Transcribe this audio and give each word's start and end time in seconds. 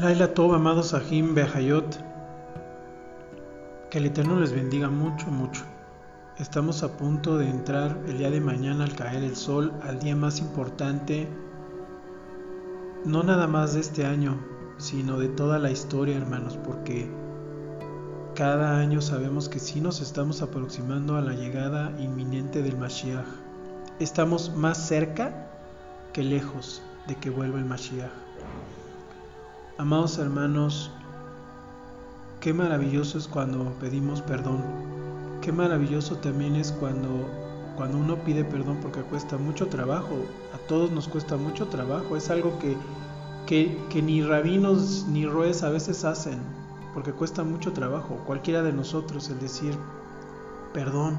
Laila 0.00 0.32
Tov, 0.32 0.54
amados 0.54 0.88
Sahim 0.88 1.34
Behayot, 1.34 1.98
que 3.90 3.98
el 3.98 4.06
Eterno 4.06 4.40
les 4.40 4.50
bendiga 4.50 4.88
mucho, 4.88 5.26
mucho. 5.26 5.62
Estamos 6.38 6.82
a 6.82 6.96
punto 6.96 7.36
de 7.36 7.50
entrar 7.50 7.98
el 8.08 8.16
día 8.16 8.30
de 8.30 8.40
mañana 8.40 8.84
al 8.84 8.96
caer 8.96 9.22
el 9.22 9.36
sol, 9.36 9.74
al 9.82 9.98
día 9.98 10.16
más 10.16 10.40
importante, 10.40 11.28
no 13.04 13.22
nada 13.22 13.46
más 13.46 13.74
de 13.74 13.80
este 13.80 14.06
año, 14.06 14.40
sino 14.78 15.18
de 15.18 15.28
toda 15.28 15.58
la 15.58 15.70
historia, 15.70 16.16
hermanos, 16.16 16.56
porque 16.64 17.10
cada 18.34 18.78
año 18.78 19.02
sabemos 19.02 19.50
que 19.50 19.58
sí 19.58 19.82
nos 19.82 20.00
estamos 20.00 20.40
aproximando 20.40 21.16
a 21.16 21.20
la 21.20 21.34
llegada 21.34 21.92
inminente 22.00 22.62
del 22.62 22.78
Mashiach. 22.78 23.26
Estamos 23.98 24.56
más 24.56 24.78
cerca 24.78 25.50
que 26.14 26.22
lejos 26.22 26.80
de 27.06 27.16
que 27.16 27.28
vuelva 27.28 27.58
el 27.58 27.66
Mashiach. 27.66 28.30
Amados 29.78 30.18
hermanos, 30.18 30.90
qué 32.40 32.52
maravilloso 32.52 33.16
es 33.18 33.28
cuando 33.28 33.72
pedimos 33.80 34.20
perdón. 34.20 34.62
Qué 35.40 35.52
maravilloso 35.52 36.16
también 36.16 36.56
es 36.56 36.72
cuando, 36.72 37.28
cuando 37.76 37.98
uno 37.98 38.16
pide 38.24 38.44
perdón 38.44 38.78
porque 38.82 39.00
cuesta 39.00 39.38
mucho 39.38 39.68
trabajo. 39.68 40.16
A 40.54 40.58
todos 40.68 40.90
nos 40.90 41.08
cuesta 41.08 41.36
mucho 41.36 41.68
trabajo. 41.68 42.16
Es 42.16 42.28
algo 42.30 42.58
que, 42.58 42.76
que, 43.46 44.02
ni 44.02 44.22
rabinos 44.22 45.06
ni 45.08 45.24
roes 45.24 45.62
a 45.62 45.70
veces 45.70 46.04
hacen 46.04 46.38
porque 46.92 47.12
cuesta 47.12 47.42
mucho 47.42 47.72
trabajo. 47.72 48.22
Cualquiera 48.26 48.62
de 48.62 48.72
nosotros 48.72 49.30
el 49.30 49.38
decir 49.38 49.74
perdón. 50.74 51.18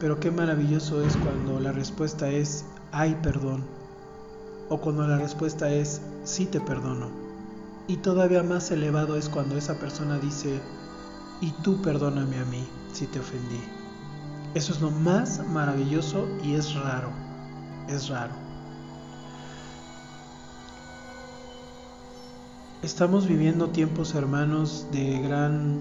Pero 0.00 0.20
qué 0.20 0.30
maravilloso 0.30 1.02
es 1.02 1.16
cuando 1.16 1.60
la 1.60 1.72
respuesta 1.72 2.30
es 2.30 2.64
hay 2.92 3.14
perdón 3.16 3.83
o 4.68 4.78
cuando 4.78 5.06
la 5.06 5.18
respuesta 5.18 5.70
es 5.70 6.00
sí 6.24 6.46
te 6.46 6.60
perdono. 6.60 7.08
Y 7.86 7.98
todavía 7.98 8.42
más 8.42 8.70
elevado 8.70 9.16
es 9.16 9.28
cuando 9.28 9.56
esa 9.56 9.74
persona 9.78 10.18
dice 10.18 10.60
y 11.40 11.50
tú 11.62 11.82
perdóname 11.82 12.38
a 12.38 12.44
mí 12.44 12.66
si 12.92 13.06
te 13.06 13.20
ofendí. 13.20 13.60
Eso 14.54 14.72
es 14.72 14.80
lo 14.80 14.90
más 14.90 15.46
maravilloso 15.48 16.26
y 16.42 16.54
es 16.54 16.74
raro, 16.74 17.10
es 17.88 18.08
raro. 18.08 18.32
Estamos 22.82 23.26
viviendo 23.26 23.70
tiempos 23.70 24.14
hermanos 24.14 24.86
de 24.92 25.18
gran 25.20 25.80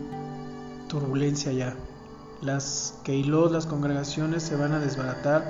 turbulencia 0.87 1.51
ya. 1.51 1.75
Las 2.41 2.95
keilot, 3.03 3.51
las 3.51 3.65
congregaciones 3.65 4.41
se 4.41 4.55
van 4.55 4.71
a 4.71 4.79
desbaratar, 4.79 5.43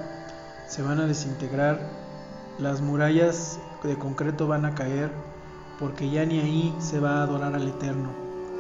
se 0.68 0.82
van 0.82 1.00
a 1.00 1.06
desintegrar, 1.06 2.03
las 2.60 2.82
murallas 2.82 3.60
de 3.84 3.98
concreto 3.98 4.48
van 4.48 4.66
a 4.66 4.76
caer 4.76 5.12
porque 5.80 6.10
ya 6.10 6.26
ni 6.26 6.40
ahí 6.40 6.76
se 6.80 7.00
va 7.00 7.20
a 7.20 7.24
adorar 7.24 7.56
al 7.56 7.68
Eterno. 7.68 8.10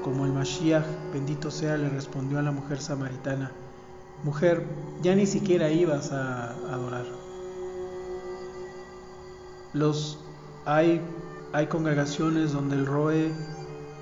Como 0.03 0.25
el 0.25 0.33
Mashiach, 0.33 0.85
bendito 1.13 1.51
sea, 1.51 1.77
le 1.77 1.89
respondió 1.89 2.39
a 2.39 2.41
la 2.41 2.51
mujer 2.51 2.81
samaritana, 2.81 3.51
mujer, 4.23 4.65
ya 5.01 5.15
ni 5.15 5.25
siquiera 5.25 5.69
ibas 5.69 6.11
a 6.11 6.49
adorar. 6.73 7.05
Los 9.73 10.19
hay, 10.65 11.01
hay 11.53 11.67
congregaciones 11.67 12.51
donde 12.51 12.75
el 12.75 12.85
Roe 12.85 13.31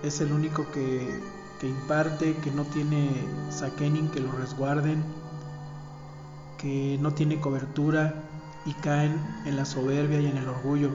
es 0.03 0.21
el 0.21 0.31
único 0.31 0.65
que, 0.71 1.19
imparte, 1.61 2.35
que 2.37 2.49
no 2.51 2.63
tiene 2.63 3.09
saquening 3.49 4.09
que 4.09 4.19
lo 4.19 4.31
resguarden, 4.31 5.03
que 6.57 6.97
no 6.99 7.13
tiene 7.13 7.39
cobertura, 7.39 8.15
y 8.65 8.73
caen 8.73 9.19
en 9.45 9.55
la 9.55 9.65
soberbia 9.65 10.19
y 10.19 10.27
en 10.27 10.37
el 10.37 10.47
orgullo. 10.47 10.89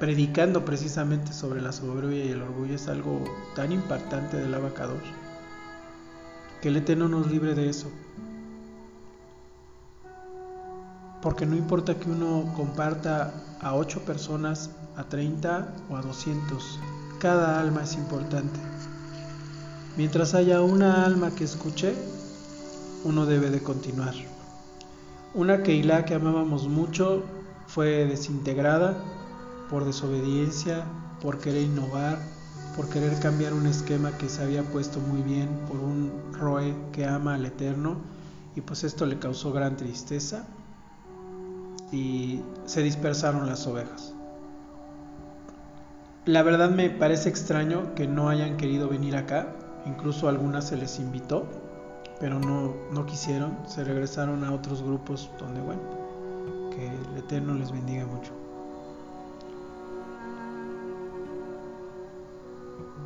Predicando 0.00 0.64
precisamente 0.64 1.32
sobre 1.32 1.60
la 1.60 1.72
soberbia 1.72 2.24
y 2.24 2.30
el 2.30 2.42
orgullo 2.42 2.74
es 2.76 2.88
algo 2.88 3.24
tan 3.56 3.72
impactante 3.72 4.36
del 4.36 4.54
abacador. 4.54 5.00
Que 6.62 6.68
el 6.68 6.76
Eterno 6.76 7.08
nos 7.08 7.30
libre 7.30 7.54
de 7.54 7.68
eso. 7.68 7.90
Porque 11.20 11.46
no 11.46 11.56
importa 11.56 11.98
que 11.98 12.10
uno 12.10 12.52
comparta 12.56 13.34
a 13.60 13.74
8 13.74 14.02
personas, 14.04 14.70
a 14.96 15.04
30 15.04 15.74
o 15.90 15.96
a 15.96 16.02
200, 16.02 16.78
cada 17.18 17.60
alma 17.60 17.82
es 17.82 17.94
importante. 17.94 18.60
Mientras 19.96 20.34
haya 20.34 20.60
una 20.60 21.04
alma 21.04 21.32
que 21.32 21.42
escuche, 21.42 21.92
uno 23.02 23.26
debe 23.26 23.50
de 23.50 23.62
continuar. 23.62 24.14
Una 25.34 25.62
Keilah 25.62 26.04
que 26.06 26.14
amábamos 26.14 26.68
mucho 26.68 27.22
fue 27.66 28.06
desintegrada 28.06 28.96
por 29.68 29.84
desobediencia, 29.84 30.84
por 31.20 31.38
querer 31.38 31.64
innovar, 31.64 32.18
por 32.74 32.88
querer 32.88 33.18
cambiar 33.20 33.52
un 33.52 33.66
esquema 33.66 34.16
que 34.16 34.28
se 34.28 34.42
había 34.42 34.62
puesto 34.62 35.00
muy 35.00 35.20
bien 35.20 35.48
por 35.68 35.80
un 35.80 36.10
Roe 36.32 36.74
que 36.92 37.04
ama 37.04 37.34
al 37.34 37.44
Eterno 37.44 37.96
y 38.56 38.62
pues 38.62 38.84
esto 38.84 39.04
le 39.04 39.18
causó 39.18 39.52
gran 39.52 39.76
tristeza 39.76 40.46
y 41.92 42.40
se 42.64 42.82
dispersaron 42.82 43.46
las 43.46 43.66
ovejas. 43.66 44.14
La 46.24 46.42
verdad 46.42 46.70
me 46.70 46.88
parece 46.88 47.28
extraño 47.28 47.94
que 47.94 48.06
no 48.06 48.28
hayan 48.28 48.56
querido 48.56 48.88
venir 48.88 49.16
acá, 49.16 49.54
incluso 49.86 50.26
a 50.26 50.30
algunas 50.30 50.68
se 50.68 50.76
les 50.76 50.98
invitó, 50.98 51.46
pero 52.20 52.38
no, 52.40 52.74
no 52.92 53.06
quisieron, 53.06 53.56
se 53.66 53.84
regresaron 53.84 54.44
a 54.44 54.52
otros 54.52 54.82
grupos 54.82 55.30
donde, 55.38 55.60
bueno, 55.60 55.80
que 56.70 56.88
el 56.88 57.16
Eterno 57.18 57.54
les 57.54 57.70
bendiga 57.70 58.06
mucho. 58.06 58.32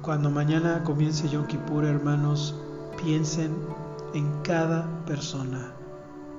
Cuando 0.02 0.30
mañana 0.30 0.82
comience 0.82 1.28
Yom 1.28 1.46
Kippur, 1.46 1.84
hermanos, 1.84 2.54
piensen 3.02 3.54
en 4.14 4.42
cada 4.42 5.04
persona, 5.06 5.72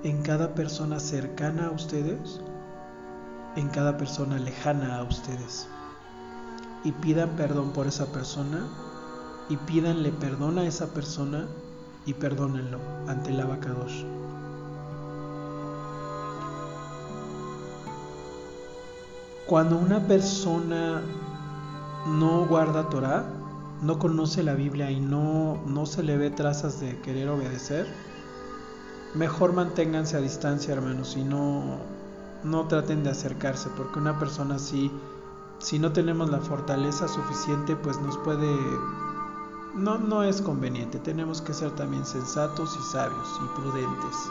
en 0.03 0.21
cada 0.21 0.53
persona 0.53 0.99
cercana 0.99 1.67
a 1.67 1.71
ustedes, 1.71 2.41
en 3.55 3.69
cada 3.69 3.97
persona 3.97 4.37
lejana 4.37 4.97
a 4.97 5.03
ustedes. 5.03 5.67
Y 6.83 6.91
pidan 6.91 7.37
perdón 7.37 7.71
por 7.71 7.87
esa 7.87 8.07
persona 8.11 8.67
y 9.47 9.55
pídanle 9.57 10.11
perdón 10.11 10.57
a 10.57 10.65
esa 10.65 10.93
persona 10.93 11.47
y 12.05 12.13
perdónenlo 12.13 12.79
ante 13.07 13.31
el 13.31 13.39
abacados. 13.39 14.05
Cuando 19.45 19.77
una 19.77 19.99
persona 20.07 21.01
no 22.07 22.45
guarda 22.45 22.89
Torah, 22.89 23.25
no 23.81 23.99
conoce 23.99 24.41
la 24.43 24.53
Biblia 24.53 24.89
y 24.89 24.99
no, 24.99 25.61
no 25.67 25.85
se 25.85 26.03
le 26.03 26.17
ve 26.17 26.29
trazas 26.29 26.79
de 26.79 26.99
querer 27.01 27.29
obedecer, 27.29 27.85
mejor 29.13 29.53
manténganse 29.53 30.17
a 30.17 30.21
distancia, 30.21 30.73
hermanos, 30.73 31.15
y 31.17 31.23
no, 31.23 31.77
no 32.43 32.67
traten 32.67 33.03
de 33.03 33.09
acercarse, 33.11 33.69
porque 33.75 33.99
una 33.99 34.17
persona 34.17 34.55
así, 34.55 34.91
si 35.59 35.79
no 35.79 35.91
tenemos 35.91 36.29
la 36.29 36.39
fortaleza 36.39 37.07
suficiente, 37.07 37.75
pues 37.75 37.99
nos 37.99 38.17
puede 38.19 38.47
no, 39.73 39.97
no 39.97 40.23
es 40.23 40.41
conveniente. 40.41 40.99
Tenemos 40.99 41.41
que 41.41 41.53
ser 41.53 41.71
también 41.71 42.05
sensatos 42.05 42.77
y 42.79 42.91
sabios 42.91 43.27
y 43.43 43.59
prudentes. 43.59 44.29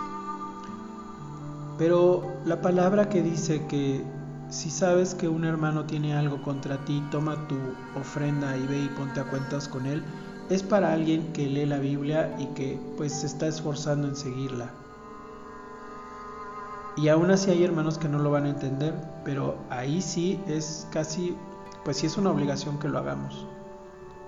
Pero 1.79 2.23
la 2.45 2.61
palabra 2.61 3.09
que 3.09 3.23
dice 3.23 3.67
que 3.67 4.05
si 4.51 4.71
sabes 4.71 5.15
que 5.15 5.29
un 5.29 5.45
hermano 5.45 5.85
tiene 5.85 6.15
algo 6.15 6.43
contra 6.43 6.85
ti, 6.85 7.03
toma 7.11 7.49
tu 7.49 7.57
ofrenda 7.99 8.57
y 8.57 8.67
ve 8.67 8.83
y 8.83 8.89
ponte 8.89 9.21
a 9.21 9.25
cuentas 9.25 9.69
con 9.69 9.87
él, 9.87 10.03
es 10.51 10.63
para 10.63 10.93
alguien 10.93 11.33
que 11.33 11.47
lee 11.47 11.67
la 11.67 11.79
Biblia 11.79 12.37
y 12.39 12.47
que 12.55 12.79
pues 12.97 13.13
se 13.13 13.27
está 13.27 13.47
esforzando 13.47 14.09
en 14.09 14.17
seguirla. 14.17 14.71
Y 16.97 17.09
aún 17.09 17.31
así 17.31 17.51
hay 17.51 17.65
hermanos 17.65 17.97
que 17.97 18.09
no 18.09 18.19
lo 18.19 18.31
van 18.31 18.45
a 18.45 18.51
entender, 18.51 18.95
pero 19.25 19.57
ahí 19.71 20.03
sí 20.03 20.39
es 20.47 20.87
casi, 20.93 21.35
pues 21.85 21.97
sí 21.97 22.07
es 22.07 22.19
una 22.19 22.31
obligación 22.31 22.79
que 22.79 22.89
lo 22.89 22.99
hagamos 22.99 23.47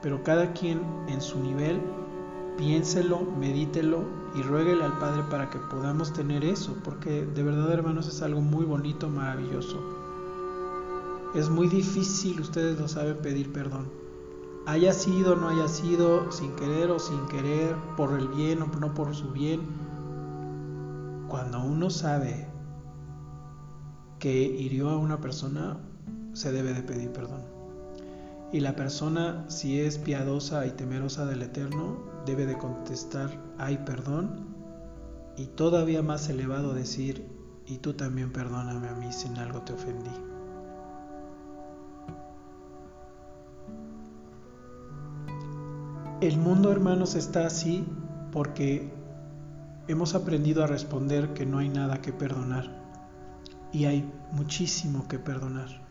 pero 0.04 0.22
cada 0.22 0.52
quien 0.52 0.82
en 1.08 1.22
su 1.22 1.40
nivel 1.40 1.80
piénselo, 2.58 3.22
medítelo 3.22 4.04
y 4.34 4.42
ruéguele 4.42 4.84
al 4.84 4.98
Padre 4.98 5.22
para 5.30 5.48
que 5.48 5.58
podamos 5.58 6.12
tener 6.12 6.44
eso, 6.44 6.76
porque 6.84 7.24
de 7.24 7.42
verdad 7.42 7.72
hermanos 7.72 8.06
es 8.08 8.20
algo 8.20 8.42
muy 8.42 8.66
bonito, 8.66 9.08
maravilloso. 9.08 9.80
Es 11.34 11.48
muy 11.48 11.68
difícil, 11.68 12.38
ustedes 12.38 12.78
lo 12.78 12.86
saben, 12.86 13.16
pedir 13.22 13.50
perdón. 13.50 13.90
Haya 14.66 14.92
sido, 14.92 15.36
no 15.36 15.48
haya 15.48 15.68
sido, 15.68 16.30
sin 16.30 16.54
querer 16.54 16.90
o 16.90 16.98
sin 16.98 17.24
querer, 17.28 17.74
por 17.96 18.12
el 18.12 18.28
bien 18.28 18.60
o 18.60 18.66
no 18.66 18.92
por 18.92 19.14
su 19.14 19.30
bien. 19.30 19.62
Cuando 21.28 21.64
uno 21.64 21.88
sabe 21.88 22.46
que 24.18 24.34
hirió 24.34 24.90
a 24.90 24.98
una 24.98 25.22
persona, 25.22 25.78
se 26.34 26.52
debe 26.52 26.74
de 26.74 26.82
pedir 26.82 27.10
perdón. 27.10 27.53
Y 28.54 28.60
la 28.60 28.76
persona, 28.76 29.44
si 29.48 29.80
es 29.80 29.98
piadosa 29.98 30.64
y 30.64 30.70
temerosa 30.70 31.26
del 31.26 31.42
Eterno, 31.42 31.98
debe 32.24 32.46
de 32.46 32.56
contestar, 32.56 33.28
hay 33.58 33.78
perdón, 33.78 34.46
y 35.36 35.46
todavía 35.46 36.04
más 36.04 36.28
elevado 36.28 36.72
decir, 36.72 37.26
y 37.66 37.78
tú 37.78 37.94
también 37.94 38.32
perdóname 38.32 38.86
a 38.86 38.94
mí 38.94 39.12
si 39.12 39.26
en 39.26 39.38
algo 39.38 39.62
te 39.62 39.72
ofendí. 39.72 40.12
El 46.20 46.38
mundo, 46.38 46.70
hermanos, 46.70 47.16
está 47.16 47.46
así 47.46 47.84
porque 48.30 48.88
hemos 49.88 50.14
aprendido 50.14 50.62
a 50.62 50.68
responder 50.68 51.34
que 51.34 51.44
no 51.44 51.58
hay 51.58 51.70
nada 51.70 52.00
que 52.00 52.12
perdonar 52.12 52.70
y 53.72 53.86
hay 53.86 54.08
muchísimo 54.30 55.08
que 55.08 55.18
perdonar. 55.18 55.83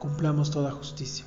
Cumplamos 0.00 0.50
toda 0.50 0.72
justicia. 0.72 1.26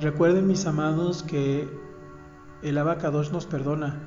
Recuerden, 0.00 0.46
mis 0.46 0.64
amados, 0.64 1.22
que 1.22 1.68
el 2.62 2.78
abacados 2.78 3.32
nos 3.32 3.44
perdona, 3.44 4.00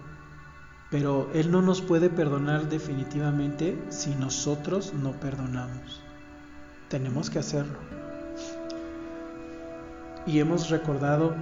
pero 0.89 1.29
Él 1.35 1.51
no 1.51 1.61
nos 1.61 1.83
puede 1.83 2.09
perdonar 2.09 2.67
definitivamente 2.67 3.79
si 3.89 4.15
nosotros 4.15 4.93
no 4.93 5.11
perdonamos. 5.11 6.01
Tenemos 6.89 7.29
que 7.29 7.37
hacerlo. 7.37 7.77
Y 10.25 10.39
hemos 10.39 10.71
recordado 10.71 11.35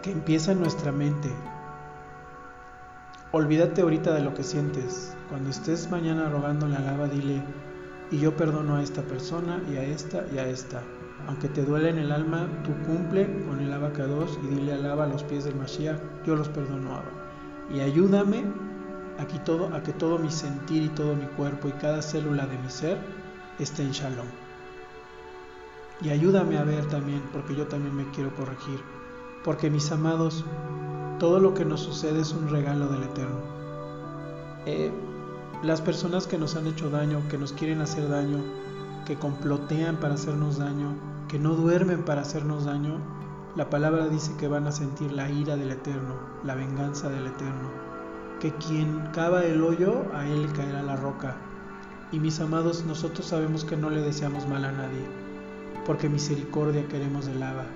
que 0.00 0.12
empieza 0.12 0.52
en 0.52 0.60
nuestra 0.60 0.92
mente. 0.92 1.28
Olvídate 3.32 3.82
ahorita 3.82 4.14
de 4.14 4.20
lo 4.20 4.32
que 4.32 4.44
sientes. 4.44 5.16
Cuando 5.28 5.50
estés 5.50 5.90
mañana 5.90 6.28
rogándole 6.28 6.76
a 6.76 6.80
lava, 6.80 7.08
dile, 7.08 7.42
y 8.10 8.18
yo 8.18 8.36
perdono 8.36 8.76
a 8.76 8.82
esta 8.82 9.02
persona 9.02 9.62
y 9.70 9.76
a 9.76 9.84
esta 9.84 10.24
y 10.32 10.38
a 10.38 10.46
esta 10.46 10.82
aunque 11.26 11.48
te 11.48 11.64
duele 11.64 11.90
en 11.90 11.98
el 11.98 12.12
alma, 12.12 12.48
tú 12.64 12.72
cumple 12.84 13.44
con 13.44 13.60
el 13.60 13.72
abacados 13.72 14.38
y 14.42 14.48
dile 14.48 14.74
alaba 14.74 15.04
a 15.04 15.06
los 15.06 15.22
pies 15.22 15.44
del 15.44 15.54
Mashiach, 15.54 16.00
yo 16.26 16.34
los 16.34 16.48
perdono, 16.48 16.92
Abba. 16.94 17.10
Y 17.72 17.80
ayúdame 17.80 18.44
aquí 19.18 19.38
todo, 19.44 19.72
a 19.74 19.82
que 19.82 19.92
todo 19.92 20.18
mi 20.18 20.30
sentir 20.30 20.82
y 20.82 20.88
todo 20.88 21.14
mi 21.14 21.26
cuerpo 21.26 21.68
y 21.68 21.72
cada 21.72 22.02
célula 22.02 22.46
de 22.46 22.58
mi 22.58 22.68
ser 22.68 22.98
esté 23.58 23.82
en 23.82 23.92
shalom. 23.92 24.26
Y 26.02 26.10
ayúdame 26.10 26.56
a 26.58 26.64
ver 26.64 26.86
también, 26.86 27.22
porque 27.32 27.54
yo 27.54 27.66
también 27.66 27.94
me 27.94 28.10
quiero 28.10 28.34
corregir. 28.34 28.80
Porque 29.44 29.70
mis 29.70 29.92
amados, 29.92 30.44
todo 31.18 31.38
lo 31.38 31.52
que 31.54 31.64
nos 31.64 31.80
sucede 31.80 32.20
es 32.20 32.32
un 32.32 32.48
regalo 32.48 32.88
del 32.88 33.02
Eterno. 33.02 33.40
Eh, 34.66 34.90
las 35.62 35.82
personas 35.82 36.26
que 36.26 36.38
nos 36.38 36.56
han 36.56 36.66
hecho 36.66 36.88
daño, 36.88 37.22
que 37.28 37.36
nos 37.36 37.52
quieren 37.52 37.82
hacer 37.82 38.08
daño, 38.08 38.42
que 39.04 39.16
complotean 39.16 39.96
para 39.96 40.14
hacernos 40.14 40.56
daño, 40.56 40.94
que 41.28 41.38
no 41.38 41.54
duermen 41.54 42.02
para 42.02 42.22
hacernos 42.22 42.64
daño, 42.64 42.98
la 43.56 43.68
palabra 43.68 44.08
dice 44.08 44.32
que 44.38 44.48
van 44.48 44.66
a 44.66 44.72
sentir 44.72 45.12
la 45.12 45.30
ira 45.30 45.56
del 45.56 45.72
Eterno, 45.72 46.14
la 46.44 46.54
venganza 46.54 47.10
del 47.10 47.26
Eterno, 47.26 47.70
que 48.40 48.54
quien 48.54 49.10
cava 49.12 49.44
el 49.44 49.62
hoyo, 49.62 50.06
a 50.14 50.26
él 50.26 50.50
caerá 50.54 50.82
la 50.82 50.96
roca. 50.96 51.36
Y 52.10 52.20
mis 52.20 52.40
amados, 52.40 52.84
nosotros 52.86 53.26
sabemos 53.26 53.64
que 53.64 53.76
no 53.76 53.90
le 53.90 54.00
deseamos 54.00 54.48
mal 54.48 54.64
a 54.64 54.72
nadie, 54.72 55.04
porque 55.84 56.08
misericordia 56.08 56.88
queremos 56.88 57.26
de 57.26 57.34
lava, 57.34 57.66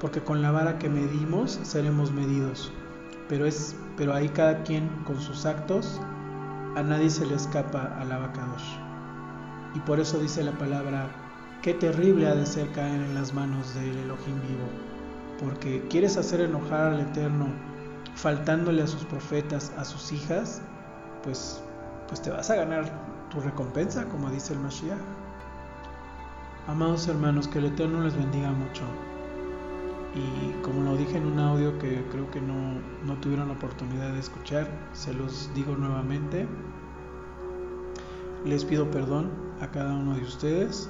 porque 0.00 0.20
con 0.20 0.40
la 0.40 0.52
vara 0.52 0.78
que 0.78 0.88
medimos 0.88 1.60
seremos 1.62 2.12
medidos. 2.12 2.72
Pero 3.28 3.44
es, 3.44 3.76
pero 3.98 4.14
ahí 4.14 4.30
cada 4.30 4.62
quien 4.62 4.88
con 5.04 5.20
sus 5.20 5.44
actos, 5.44 6.00
a 6.76 6.82
nadie 6.82 7.10
se 7.10 7.26
le 7.26 7.34
escapa 7.34 7.96
al 7.98 8.12
abacados. 8.12 8.62
Y 9.74 9.80
por 9.80 9.98
eso 9.98 10.18
dice 10.18 10.44
la 10.44 10.52
palabra 10.52 11.08
Qué 11.62 11.74
terrible 11.74 12.28
ha 12.28 12.34
de 12.34 12.46
ser 12.46 12.70
caer 12.72 13.00
en 13.00 13.14
las 13.14 13.34
manos 13.34 13.74
del 13.74 13.98
Elohim 13.98 14.40
vivo, 14.42 14.68
porque 15.40 15.84
quieres 15.88 16.16
hacer 16.16 16.40
enojar 16.40 16.92
al 16.92 17.00
Eterno 17.00 17.48
faltándole 18.14 18.82
a 18.82 18.86
sus 18.86 19.04
profetas, 19.06 19.72
a 19.76 19.84
sus 19.84 20.12
hijas, 20.12 20.62
pues, 21.24 21.60
pues 22.06 22.22
te 22.22 22.30
vas 22.30 22.50
a 22.50 22.56
ganar 22.56 22.84
tu 23.30 23.40
recompensa, 23.40 24.04
como 24.04 24.30
dice 24.30 24.52
el 24.52 24.60
Mashiach. 24.60 24.98
Amados 26.68 27.08
hermanos, 27.08 27.48
que 27.48 27.58
el 27.58 27.64
Eterno 27.64 28.00
les 28.02 28.14
bendiga 28.14 28.52
mucho. 28.52 28.82
Y 30.16 30.62
como 30.62 30.82
lo 30.82 30.96
dije 30.96 31.18
en 31.18 31.26
un 31.26 31.38
audio 31.38 31.78
que 31.78 32.02
creo 32.10 32.30
que 32.30 32.40
no, 32.40 32.80
no 33.04 33.20
tuvieron 33.20 33.48
la 33.48 33.54
oportunidad 33.54 34.12
de 34.12 34.20
escuchar, 34.20 34.66
se 34.92 35.12
los 35.12 35.50
digo 35.54 35.76
nuevamente. 35.76 36.48
Les 38.44 38.64
pido 38.64 38.90
perdón 38.90 39.30
a 39.60 39.70
cada 39.70 39.94
uno 39.94 40.14
de 40.14 40.22
ustedes 40.22 40.88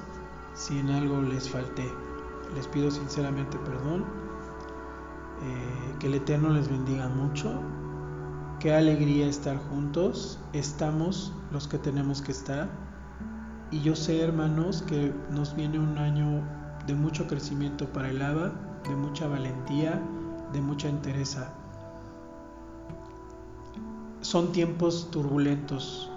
si 0.53 0.79
en 0.79 0.89
algo 0.89 1.21
les 1.21 1.49
falté. 1.49 1.85
Les 2.55 2.67
pido 2.67 2.89
sinceramente 2.89 3.57
perdón. 3.59 4.05
Eh, 5.43 5.95
que 5.99 6.07
el 6.07 6.15
Eterno 6.15 6.49
les 6.49 6.69
bendiga 6.69 7.07
mucho. 7.09 7.61
Qué 8.59 8.73
alegría 8.73 9.27
estar 9.27 9.57
juntos. 9.69 10.39
Estamos 10.53 11.33
los 11.51 11.67
que 11.67 11.77
tenemos 11.77 12.21
que 12.21 12.31
estar. 12.31 12.69
Y 13.71 13.81
yo 13.81 13.95
sé, 13.95 14.21
hermanos, 14.21 14.81
que 14.83 15.13
nos 15.29 15.55
viene 15.55 15.77
un 15.77 15.97
año 15.97 16.41
de 16.87 16.95
mucho 16.95 17.27
crecimiento 17.27 17.85
para 17.89 18.09
el 18.09 18.21
ABA, 18.21 18.53
de 18.87 18.95
mucha 18.95 19.27
valentía, 19.27 20.01
de 20.53 20.61
mucha 20.61 20.89
entereza. 20.89 21.53
Son 24.21 24.51
tiempos 24.51 25.09
turbulentos, 25.11 26.11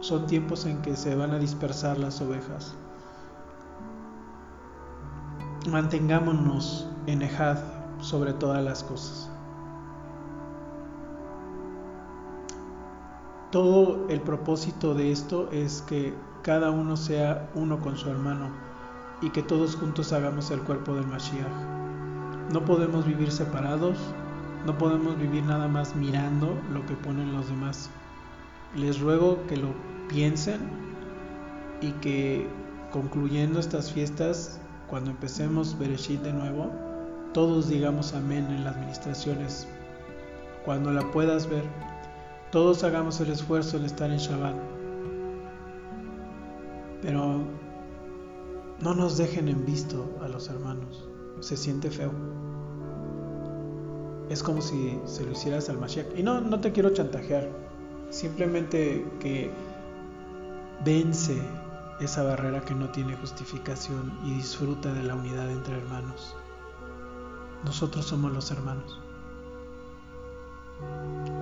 son 0.00 0.26
tiempos 0.26 0.66
en 0.66 0.82
que 0.82 0.96
se 0.96 1.14
van 1.14 1.32
a 1.32 1.38
dispersar 1.38 1.98
las 1.98 2.20
ovejas 2.20 2.76
mantengámonos 5.70 6.86
en 7.06 7.22
Ejad 7.22 7.58
sobre 8.00 8.32
todas 8.32 8.62
las 8.64 8.84
cosas. 8.84 9.30
Todo 13.50 14.06
el 14.08 14.20
propósito 14.20 14.94
de 14.94 15.12
esto 15.12 15.48
es 15.50 15.82
que 15.82 16.14
cada 16.42 16.70
uno 16.70 16.96
sea 16.96 17.48
uno 17.54 17.80
con 17.80 17.96
su 17.96 18.10
hermano 18.10 18.50
y 19.22 19.30
que 19.30 19.42
todos 19.42 19.76
juntos 19.76 20.12
hagamos 20.12 20.50
el 20.50 20.60
cuerpo 20.60 20.94
del 20.94 21.06
Mashiach. 21.06 21.46
No 22.52 22.64
podemos 22.64 23.06
vivir 23.06 23.30
separados, 23.30 23.98
no 24.66 24.76
podemos 24.78 25.18
vivir 25.18 25.44
nada 25.44 25.68
más 25.68 25.96
mirando 25.96 26.58
lo 26.72 26.84
que 26.86 26.94
ponen 26.94 27.32
los 27.32 27.48
demás. 27.48 27.90
Les 28.74 29.00
ruego 29.00 29.46
que 29.46 29.56
lo 29.56 29.68
piensen 30.08 30.60
y 31.80 31.92
que 31.92 32.46
concluyendo 32.92 33.58
estas 33.58 33.92
fiestas 33.92 34.60
cuando 34.88 35.10
empecemos 35.10 35.78
Bereshit 35.78 36.22
de 36.22 36.32
nuevo, 36.32 36.70
todos 37.32 37.68
digamos 37.68 38.14
amén 38.14 38.46
en 38.50 38.64
las 38.64 38.76
administraciones. 38.76 39.66
Cuando 40.64 40.92
la 40.92 41.10
puedas 41.10 41.48
ver, 41.48 41.64
todos 42.50 42.84
hagamos 42.84 43.20
el 43.20 43.30
esfuerzo 43.30 43.78
de 43.78 43.86
estar 43.86 44.10
en 44.10 44.18
Shabbat. 44.18 44.54
Pero 47.02 47.40
no 48.80 48.94
nos 48.94 49.16
dejen 49.16 49.48
en 49.48 49.64
visto 49.64 50.06
a 50.22 50.28
los 50.28 50.48
hermanos. 50.48 51.08
Se 51.40 51.56
siente 51.56 51.90
feo. 51.90 52.12
Es 54.28 54.42
como 54.42 54.60
si 54.60 54.98
se 55.04 55.24
lo 55.24 55.32
hicieras 55.32 55.68
al 55.68 55.78
Mashiach. 55.78 56.06
Y 56.16 56.22
no, 56.22 56.40
no 56.40 56.60
te 56.60 56.72
quiero 56.72 56.90
chantajear. 56.90 57.48
Simplemente 58.10 59.06
que 59.20 59.50
vence 60.84 61.40
esa 62.00 62.22
barrera 62.22 62.60
que 62.60 62.74
no 62.74 62.90
tiene 62.90 63.16
justificación 63.16 64.18
y 64.24 64.34
disfruta 64.34 64.92
de 64.92 65.02
la 65.02 65.14
unidad 65.14 65.50
entre 65.50 65.76
hermanos. 65.76 66.36
Nosotros 67.64 68.06
somos 68.06 68.32
los 68.32 68.50
hermanos. 68.50 69.00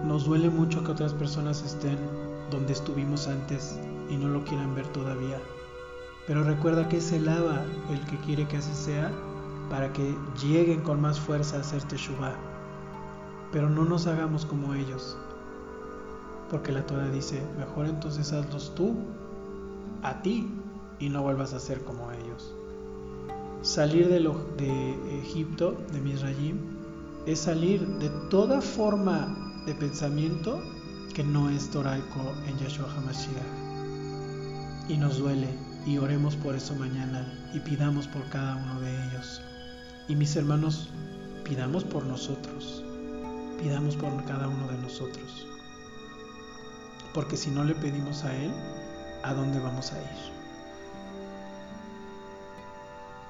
Nos 0.04 0.26
duele 0.26 0.48
mucho 0.48 0.84
que 0.84 0.92
otras 0.92 1.12
personas 1.12 1.62
estén 1.62 1.98
donde 2.50 2.72
estuvimos 2.72 3.26
antes 3.26 3.78
y 4.08 4.16
no 4.16 4.28
lo 4.28 4.44
quieran 4.44 4.74
ver 4.74 4.86
todavía. 4.88 5.40
Pero 6.26 6.42
recuerda 6.42 6.88
que 6.88 6.98
es 6.98 7.12
el 7.12 7.28
Abba 7.28 7.64
el 7.90 8.00
que 8.06 8.16
quiere 8.18 8.48
que 8.48 8.56
así 8.56 8.74
sea 8.74 9.12
para 9.68 9.92
que 9.92 10.16
lleguen 10.42 10.80
con 10.80 11.00
más 11.00 11.20
fuerza 11.20 11.56
a 11.56 11.60
hacer 11.60 11.82
Teshuvah. 11.84 12.34
Pero 13.52 13.68
no 13.68 13.84
nos 13.84 14.06
hagamos 14.06 14.46
como 14.46 14.74
ellos. 14.74 15.16
Porque 16.50 16.72
la 16.72 16.86
Torah 16.86 17.10
dice, 17.10 17.42
mejor 17.58 17.86
entonces 17.86 18.32
hazlos 18.32 18.74
tú 18.74 18.94
a 20.02 20.22
ti 20.22 20.48
y 20.98 21.08
no 21.08 21.22
vuelvas 21.22 21.52
a 21.54 21.60
ser 21.60 21.82
como 21.84 22.10
ellos. 22.12 22.54
Salir 23.62 24.08
de, 24.08 24.18
Egipto, 25.22 25.76
de 25.92 26.00
Misrayim, 26.00 26.58
es 27.26 27.40
salir 27.40 27.86
de 27.98 28.10
toda 28.28 28.60
forma 28.60 29.62
de 29.66 29.74
pensamiento 29.74 30.60
que 31.14 31.24
no 31.24 31.48
es 31.48 31.70
toraico 31.70 32.20
en 32.46 32.58
Yahshua 32.58 32.86
HaMashiach. 32.94 33.42
Y 34.88 34.98
nos 34.98 35.18
duele, 35.18 35.48
y 35.86 35.98
oremos 35.98 36.34
por 36.36 36.54
eso 36.54 36.74
mañana, 36.74 37.26
y 37.52 37.60
pidamos 37.60 38.08
por 38.08 38.24
cada 38.30 38.56
uno 38.56 38.80
de 38.80 38.90
ellos. 38.90 39.42
Y 40.08 40.16
mis 40.16 40.34
hermanos, 40.36 40.88
pidamos 41.44 41.84
por 41.84 42.04
nosotros, 42.06 42.82
pidamos 43.60 43.96
por 43.96 44.24
cada 44.24 44.48
uno 44.48 44.66
de 44.68 44.78
nosotros. 44.78 45.46
Porque 47.12 47.36
si 47.36 47.50
no 47.50 47.64
le 47.64 47.74
pedimos 47.74 48.24
a 48.24 48.34
Él, 48.34 48.50
a 49.22 49.34
dónde 49.34 49.60
vamos 49.60 49.92
a 49.92 49.98
ir. 49.98 50.34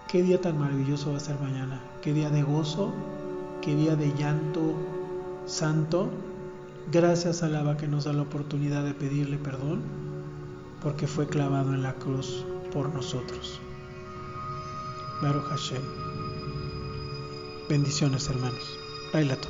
Qué 0.08 0.22
día 0.22 0.40
tan 0.40 0.58
maravilloso 0.58 1.10
va 1.10 1.16
a 1.16 1.20
ser 1.20 1.38
mañana, 1.40 1.80
qué 2.02 2.12
día 2.12 2.30
de 2.30 2.44
gozo, 2.44 2.92
qué 3.62 3.74
día 3.74 3.96
de 3.96 4.14
llanto 4.14 4.74
santo. 5.46 6.08
Gracias 6.92 7.42
a 7.42 7.48
Lava 7.48 7.76
que 7.76 7.88
nos 7.88 8.04
da 8.04 8.12
la 8.12 8.22
oportunidad 8.22 8.84
de 8.84 8.94
pedirle 8.94 9.38
perdón 9.38 10.13
porque 10.84 11.08
fue 11.08 11.26
clavado 11.26 11.72
en 11.72 11.82
la 11.82 11.94
cruz 11.94 12.44
por 12.70 12.94
nosotros. 12.94 13.58
Baruch 15.22 15.44
Hashem. 15.44 15.82
Bendiciones, 17.70 18.28
hermanos. 18.28 18.78
Bailato. 19.12 19.48